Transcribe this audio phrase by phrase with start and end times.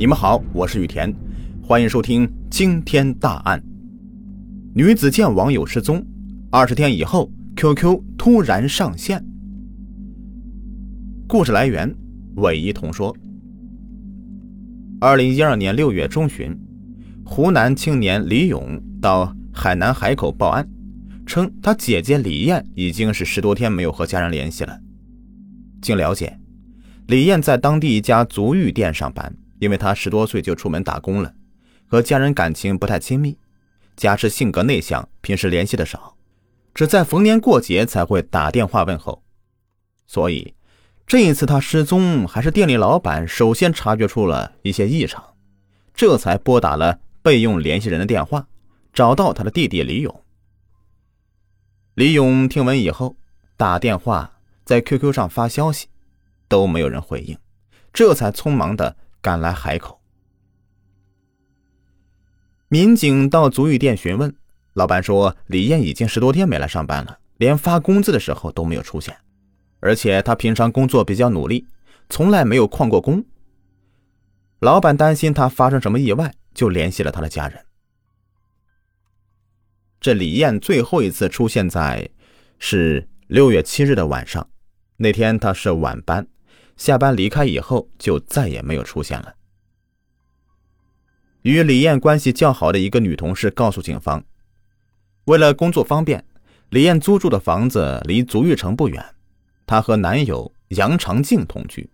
[0.00, 1.12] 你们好，我是雨田，
[1.60, 3.60] 欢迎收听惊天大案。
[4.72, 6.06] 女子见网友失踪，
[6.52, 9.20] 二十天以后，QQ 突然上线。
[11.26, 11.92] 故事来源：
[12.36, 13.12] 韦一彤说。
[15.00, 16.56] 二零一二年六月中旬，
[17.24, 20.64] 湖南青年李勇到海南海口报案，
[21.26, 24.78] 称他姐姐李艳已经是十多天没有和家人联系了。
[25.82, 26.38] 经了解，
[27.08, 29.34] 李艳在当地一家足浴店上班。
[29.58, 31.34] 因为他十多岁就出门打工了，
[31.86, 33.36] 和家人感情不太亲密，
[33.96, 36.16] 加之性格内向，平时联系的少，
[36.74, 39.22] 只在逢年过节才会打电话问候。
[40.06, 40.54] 所以，
[41.06, 45.22] 这一次他失踪，还是店里老板首先察觉出了一些异常，
[45.94, 48.46] 这才拨打了备用联系人的电话，
[48.92, 50.24] 找到他的弟弟李勇。
[51.94, 53.16] 李勇听闻以后，
[53.56, 55.88] 打电话在 QQ 上发消息，
[56.46, 57.36] 都没有人回应，
[57.92, 58.96] 这才匆忙的。
[59.20, 60.00] 赶来海口，
[62.68, 64.34] 民警到足浴店询问，
[64.74, 69.16] 老板说李艳已经十多天没来上班了，连发工资的时候都没有出现，
[69.80, 71.66] 而且他平常工作比较努力，
[72.08, 73.24] 从来没有旷过工。
[74.60, 77.64] 老板担心他发生什么意外，就联系了他的家人。
[80.00, 82.08] 这李艳最后一次出现在
[82.60, 84.48] 是六月七日的晚上，
[84.96, 86.26] 那天她是晚班。
[86.78, 89.34] 下班离开以后，就再也没有出现了。
[91.42, 94.24] 与李艳关系较好的一个女同事告诉警方，
[95.24, 96.24] 为了工作方便，
[96.70, 99.04] 李艳租住的房子离足浴城不远，
[99.66, 101.90] 她和男友杨长静同居。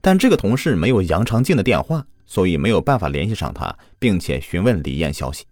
[0.00, 5.46] 但这个同事没有杨长静的电话，所以没有办法联系上他，并且询问李艳消息。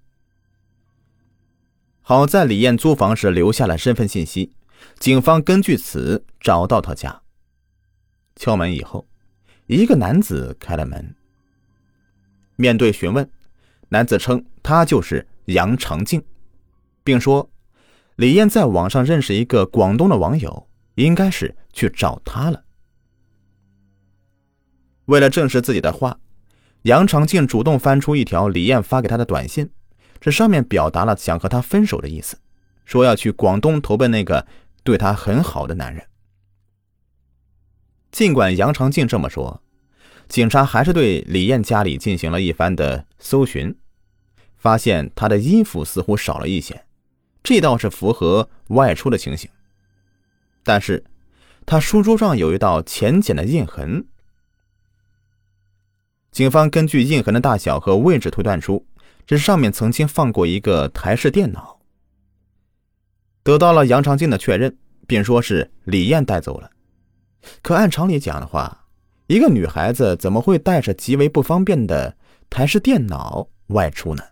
[2.02, 4.52] 好在李艳租房时留下了身份信息，
[4.98, 7.21] 警方根据此找到她家。
[8.42, 9.06] 敲门以后，
[9.68, 11.14] 一个男子开了门。
[12.56, 13.30] 面对询问，
[13.88, 16.20] 男子称他就是杨长静，
[17.04, 17.48] 并说
[18.16, 22.64] 李艳在网上认识一个广东的网友，应该是去找他了。
[25.04, 26.18] 为了证实自己的话，
[26.82, 29.70] 杨长静主动翻出一条李艳发给他的短信，
[30.20, 32.36] 这上面表达了想和他分手的意思，
[32.84, 34.44] 说要去广东投奔那个
[34.82, 36.04] 对他很好的男人。
[38.12, 39.62] 尽管杨长静这么说，
[40.28, 43.74] 警察还是对李艳家里进行了一番的搜寻，
[44.58, 46.84] 发现她的衣服似乎少了一些，
[47.42, 49.50] 这倒是符合外出的情形。
[50.62, 51.02] 但是，
[51.64, 54.06] 她书桌上有一道浅浅的印痕。
[56.30, 58.86] 警方根据印痕的大小和位置推断出，
[59.26, 61.80] 这上面曾经放过一个台式电脑。
[63.42, 66.70] 得到了杨长静的确认，并说是李艳带走了。
[67.62, 68.86] 可按常理讲的话，
[69.26, 72.16] 一个女孩子怎么会带着极为不方便的
[72.48, 74.22] 台式电脑外出呢？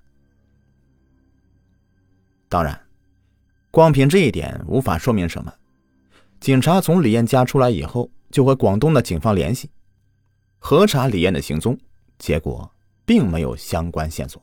[2.48, 2.80] 当然，
[3.70, 5.52] 光凭这一点无法说明什么。
[6.40, 9.70] 警察从李艳家出来以后，就和广东的警方联系，
[10.58, 11.78] 核查李艳的行踪，
[12.18, 12.70] 结果
[13.04, 14.42] 并没有相关线索。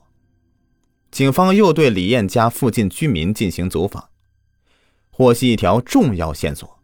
[1.09, 4.09] 警方又对李艳家附近居民进行走访，
[5.09, 6.79] 获悉一条重要线索，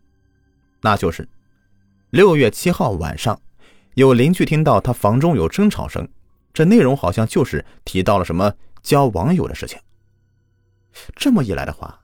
[0.82, 1.28] 那就是。
[2.14, 3.42] 六月七号晚上，
[3.96, 6.08] 有邻居听到他房中有争吵声，
[6.54, 8.54] 这内容好像就是提到了什么
[8.84, 9.80] 交网友的事情。
[11.16, 12.04] 这么一来的话，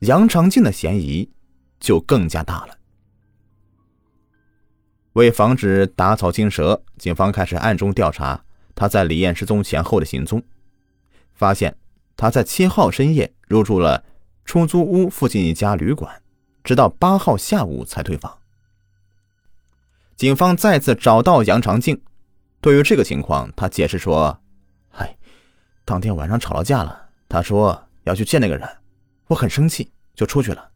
[0.00, 1.30] 杨长静的嫌疑
[1.80, 2.76] 就更加大了。
[5.14, 8.44] 为防止打草惊蛇，警方开始暗中调查
[8.74, 10.42] 他在李艳失踪前后的行踪，
[11.32, 11.74] 发现
[12.18, 14.04] 他在七号深夜入住了
[14.44, 16.20] 出租屋附近一家旅馆，
[16.62, 18.40] 直到八号下午才退房。
[20.22, 22.00] 警方再次找到杨长静，
[22.60, 24.40] 对于这个情况，他解释说
[24.88, 25.18] ：“嗨，
[25.84, 27.08] 当天晚上吵了架了。
[27.28, 28.68] 他说要去见那个人，
[29.26, 30.70] 我很生气，就出去了。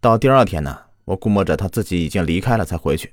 [0.00, 0.74] 到第二天呢，
[1.04, 3.12] 我估摸着他自己已经离开了，才回去。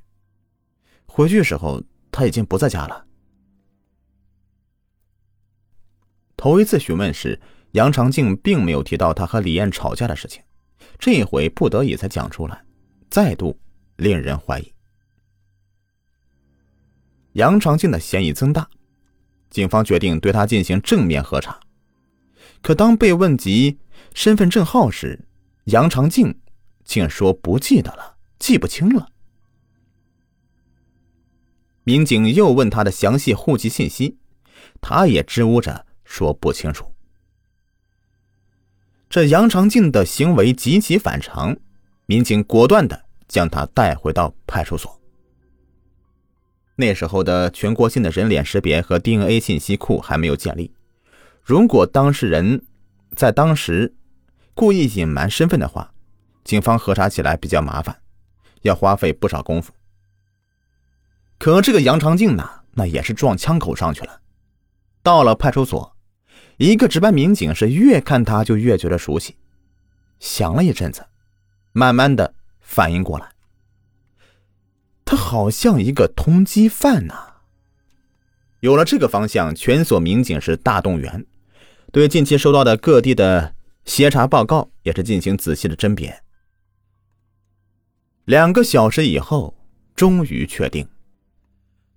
[1.08, 3.06] 回去时候他已经不在家了。”
[6.38, 7.38] 头一次询问时，
[7.72, 10.42] 杨长静并没有提到他和李艳吵架的事情，
[10.98, 12.64] 这一回不得已才讲出来，
[13.10, 13.60] 再度
[13.98, 14.73] 令人怀疑。
[17.34, 18.68] 杨长静的嫌疑增大，
[19.50, 21.60] 警方决定对他进行正面核查。
[22.62, 23.80] 可当被问及
[24.14, 25.28] 身份证号时，
[25.66, 26.40] 杨长静
[26.84, 29.10] 竟说不记得了，记不清了。
[31.84, 34.18] 民警又问他的详细户籍信息，
[34.80, 36.94] 他也支吾着说不清楚。
[39.10, 41.58] 这杨长静的行为极其反常，
[42.06, 45.03] 民警果断的将他带回到派出所。
[46.76, 50.72] 那时候的全国性的人脸识别和 DNA 信息库还没有建立，
[51.44, 52.66] 如果当事人
[53.16, 53.94] 在当时
[54.56, 55.94] 故意隐瞒身份的话，
[56.44, 58.02] 警方核查起来比较麻烦，
[58.64, 59.72] 要花费不少功夫。
[61.38, 64.22] 可这个杨长静呢，那也是撞枪口上去了。
[65.04, 65.96] 到了派出所，
[66.58, 69.36] 一个值班民警是越看他就越觉得熟悉，
[70.20, 71.06] 想了一阵子，
[71.72, 73.33] 慢慢的反应过来。
[75.14, 77.34] 他好像一个通缉犯呐。
[78.62, 81.24] 有了这个方向，全所民警是大动员，
[81.92, 83.54] 对近期收到的各地的
[83.86, 86.24] 协查报告也是进行仔细的甄别。
[88.26, 89.56] 两个小时以后，
[89.96, 90.88] 终于确定，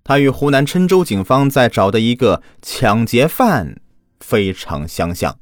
[0.03, 3.81] 他与湖南郴州警方在找的一个抢劫犯
[4.19, 5.39] 非常相像。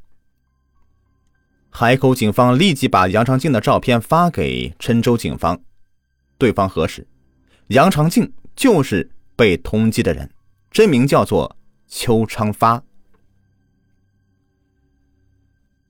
[1.69, 5.59] 海口警方立即把杨长静的照片发给郴州警方，
[6.37, 7.05] 对方核实。
[7.67, 10.31] 杨长静就是被通缉的人，
[10.69, 11.57] 真名叫做
[11.87, 12.83] 邱昌发。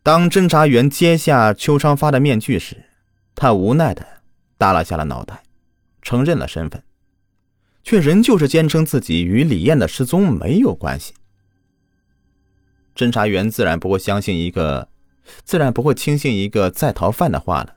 [0.01, 2.85] 当侦查员揭下邱昌发的面具时，
[3.33, 4.21] 他无奈的
[4.57, 5.43] 耷拉下了脑袋，
[6.01, 6.81] 承认了身份，
[7.83, 11.13] 却仍旧是坚称自己与李艳的失踪没有关系。
[12.95, 14.87] 侦查员自然不会相信一个，
[15.43, 17.75] 自然不会轻信一个在逃犯的话了。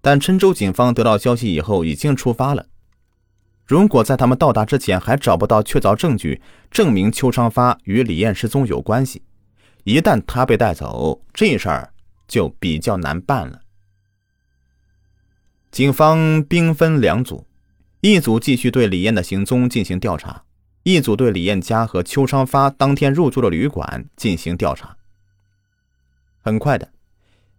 [0.00, 2.68] 但郴州警方得到消息以后，已经出发了。
[3.66, 6.40] 如果在他们到达之前还找不到确凿证据
[6.70, 9.22] 证明邱昌发与李艳失踪有关系，
[9.82, 11.92] 一旦他被带走，这事儿
[12.28, 13.60] 就比较难办了。
[15.72, 17.44] 警方兵分两组，
[18.02, 20.44] 一组继续对李艳的行踪进行调查，
[20.84, 24.96] 一组对李艳家和邱昌发当天入住的旅馆进行调查。
[26.40, 26.88] 很快的，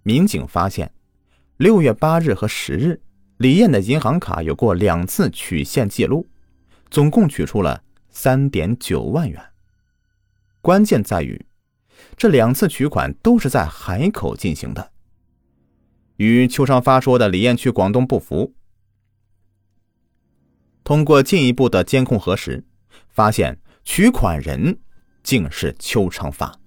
[0.04, 0.90] 民警发现，
[1.58, 3.02] 六月八日和十日。
[3.38, 6.26] 李艳的银行卡有过两次取现记录，
[6.90, 9.40] 总共取出了三点九万元。
[10.60, 11.46] 关键在于，
[12.18, 14.92] 这两次取款都是在海口进行的，
[16.16, 18.56] 与邱昌发说的李艳去广东不符。
[20.84, 22.66] 通过进一步的监控核实，
[23.10, 24.80] 发现取款人
[25.22, 26.60] 竟是邱昌发。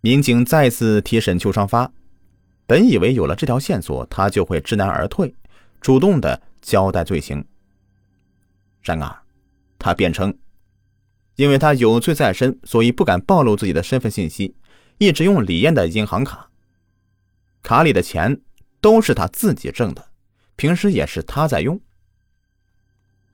[0.00, 1.92] 民警再次提审邱昌发。
[2.66, 5.34] 本以为有了这条线索，他就会知难而退，
[5.80, 7.44] 主动的交代罪行。
[8.82, 9.22] 然而，
[9.78, 10.36] 他辩称，
[11.36, 14.54] 因为他有罪在身，所以不敢暴露自己的身份信息，
[14.98, 16.48] 一直用李艳的银行卡，
[17.62, 18.40] 卡里的钱
[18.80, 20.06] 都是他自己挣的，
[20.56, 21.80] 平时也是他在用。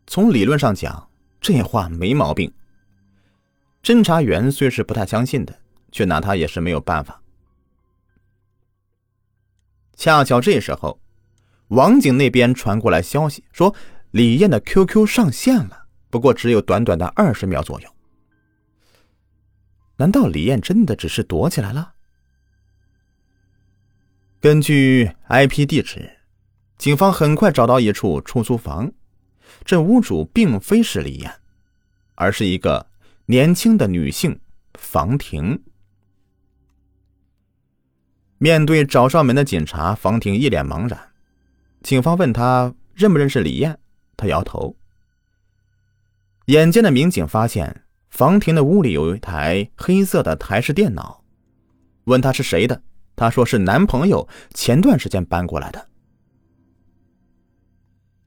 [0.07, 1.11] 从理论上讲，
[1.41, 2.53] 这话没毛病。
[3.83, 5.59] 侦查员虽是不太相信的，
[5.93, 7.23] 却拿他也是没有办法。
[9.99, 11.01] 恰巧这时候，
[11.69, 13.75] 王警那边传过来消息，说
[14.13, 17.89] 李艳的 QQ 上线了，不过只有短短的二十秒左右。
[19.97, 21.95] 难道李艳真的只是躲起来了？
[24.41, 26.19] 根据 IP 地址，
[26.79, 28.93] 警方很快找到一处出租房，
[29.65, 31.41] 这屋主并非是李艳，
[32.15, 32.87] 而是一个
[33.27, 34.39] 年轻的女性
[34.75, 35.61] 房婷。
[38.39, 40.99] 面对找上门的警察，房婷一脸茫然。
[41.83, 43.79] 警方问他认不认识李艳，
[44.17, 44.77] 他摇头。
[46.47, 51.23] 眼尖的民警发现房婷的屋里有一台黑色的台式电脑，
[52.05, 52.81] 问他是谁的，
[53.17, 55.89] 他说是男朋友前段时间搬过来的。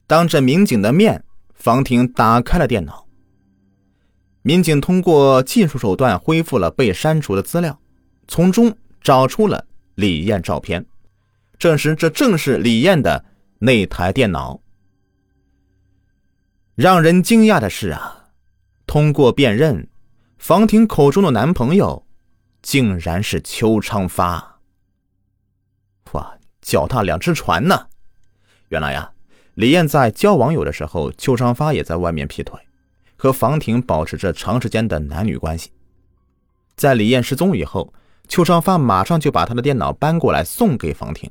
[0.08, 3.08] 当着民警的面，房婷打开了电脑。
[4.42, 7.80] 民警通过技术手段恢复了被删除的资料，
[8.28, 9.66] 从中找出了。
[9.96, 10.86] 李艳照片，
[11.60, 13.26] 证实这正是李艳的
[13.60, 14.62] 那台电脑。
[16.76, 18.30] 让人惊讶的是啊，
[18.88, 19.88] 通过辨认，
[20.38, 22.08] 房婷口中的男朋友，
[22.62, 24.60] 竟然是邱昌发。
[26.14, 27.88] 哇，脚踏两只船呢！
[28.70, 29.12] 原来呀，
[29.54, 32.60] 李艳在交网友的时候，邱昌发也在外面劈腿，
[33.18, 35.72] 和房婷保持着长时间的男女关系。
[36.76, 37.94] 在李艳失踪以后。
[38.32, 41.30] 邱昌发马上就把他的电脑搬过来送给房婷。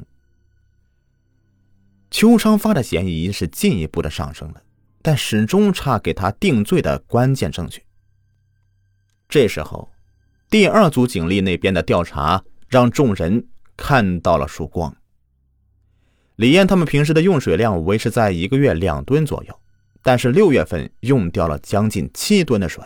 [2.10, 4.60] 邱昌发的嫌疑是进一步的上升了，
[5.00, 7.82] 但始终差给他定罪的关键证据。
[9.30, 9.88] 这时候，
[10.50, 13.46] 第二组警力那边的调查让众人
[13.78, 14.94] 看到了曙光。
[16.36, 19.58] 李艳他们平时的用水量维持在一个月两吨左右，
[20.02, 22.84] 但是六月份用掉了将近七吨的水。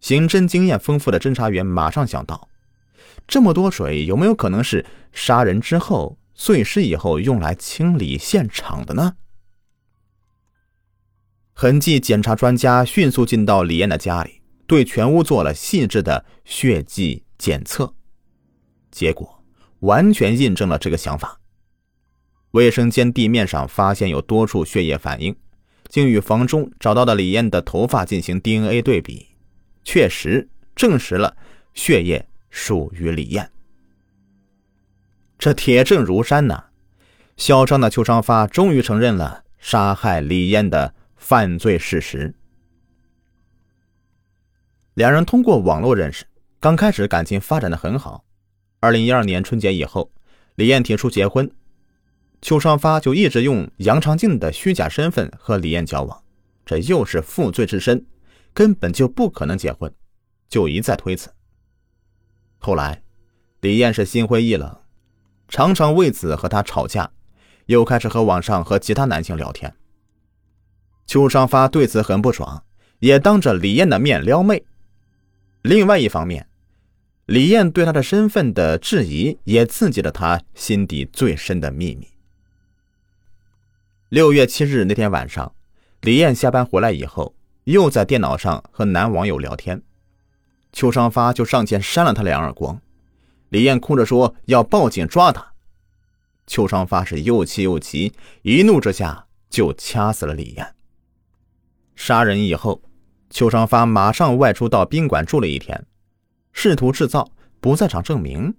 [0.00, 2.48] 刑侦经验丰富的侦查员马上想到，
[3.28, 9.16] 这么多水有没有可能是杀人之后碎尸以后用来清理现场的呢？
[11.52, 17.94] 痕迹检查专家迅速进到李艳的家里，对全屋做了细致的血迹检测，
[18.90, 19.44] 结果
[19.80, 21.38] 完全印证了这个想法。
[22.52, 25.36] 卫生间地面上发现有多处血液反应，
[25.88, 29.29] 经与房中找到的李艳的头发进行 DNA 对比，
[29.84, 31.36] 确实证实了
[31.74, 33.50] 血液属于李艳。
[35.38, 36.64] 这铁证如山呐！
[37.36, 42.34] 嚣张的邱昌发终于承认了杀害李艳的犯罪事实。
[44.94, 46.26] 两人通过网络认识，
[46.58, 48.24] 刚开始感情发展的很好。
[48.80, 50.10] 二零一二年春节以后，
[50.56, 51.50] 李艳提出结婚。
[52.42, 56.22] 邱昌发就一直用杨长静的虚假身份和李艳交往，
[56.66, 58.04] 这又是负罪之身，
[58.52, 59.92] 根本就不可能结婚，
[60.48, 61.30] 就一再推辞。
[62.58, 63.02] 后来，
[63.60, 64.80] 李艳是心灰意冷，
[65.48, 67.10] 常常为此和他吵架，
[67.66, 69.74] 又开始和网上和其他男性聊天。
[71.06, 72.64] 邱昌发对此很不爽，
[73.00, 74.64] 也当着李艳的面撩妹。
[75.62, 76.48] 另外一方面，
[77.26, 82.08] 李艳对他的身份的质疑，也刺激了他心底最深的秘密。
[84.08, 85.54] 六月七日那天晚上，
[86.00, 87.34] 李艳下班回来以后，
[87.70, 89.80] 又在电脑上和男网友聊天，
[90.72, 92.80] 邱尚发就上前扇了他两耳光，
[93.50, 95.52] 李艳哭着说要报警抓他，
[96.46, 98.12] 邱尚发是又气又急，
[98.42, 100.74] 一怒之下就掐死了李艳。
[101.94, 102.82] 杀人以后，
[103.30, 105.86] 邱尚发马上外出到宾馆住了一天，
[106.52, 108.54] 试图制造不在场证明，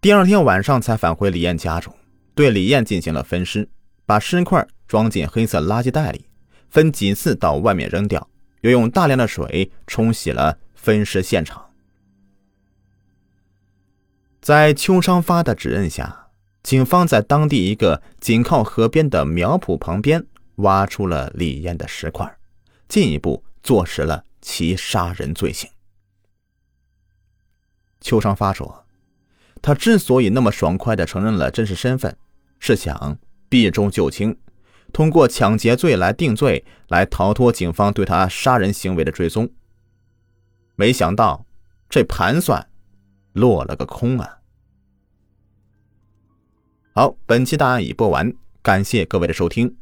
[0.00, 1.92] 第二天晚上才返回李艳家中。
[2.34, 3.68] 对李艳进行了分尸，
[4.04, 6.25] 把尸块装进黑色垃圾袋里，
[6.70, 8.28] 分几次到外面扔掉，
[8.60, 11.70] 又用大量的水冲洗了分尸现场。
[14.40, 16.28] 在邱昌发的指认下，
[16.62, 20.24] 警方在当地一个紧靠河边的苗圃旁边
[20.56, 22.36] 挖出了李艳的尸块，
[22.88, 25.68] 进一步坐实了其杀人罪行。
[28.00, 28.84] 邱昌发说，
[29.60, 32.16] 他之所以那么爽快的承认了真实身份。
[32.58, 33.18] 是想
[33.50, 34.34] 避重就轻，
[34.96, 39.46] 通过抢劫罪来定罪，来逃脱警方对他杀人行为的追踪。
[40.74, 41.44] 没想到
[41.90, 42.66] 这盘算
[43.34, 44.38] 落了个空啊！
[46.94, 49.76] 好，本期答案已播完，感谢各位的收听。